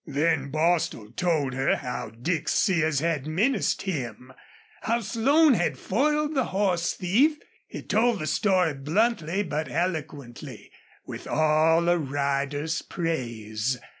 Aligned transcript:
Then 0.07 0.49
Bostil 0.49 1.11
told 1.11 1.53
her 1.53 1.75
how 1.75 2.09
Dick 2.09 2.49
Sears 2.49 3.01
had 3.01 3.27
menaced 3.27 3.83
him 3.83 4.33
how 4.81 5.01
Slone 5.01 5.53
had 5.53 5.77
foiled 5.77 6.33
the 6.33 6.45
horse 6.45 6.93
thief. 6.95 7.37
He 7.67 7.83
told 7.83 8.17
the 8.17 8.25
story 8.25 8.73
bluntly, 8.73 9.43
but 9.43 9.69
eloquently, 9.69 10.71
with 11.05 11.27
all 11.27 11.87
a 11.87 11.99
rider's 11.99 12.81
praise. 12.81 13.77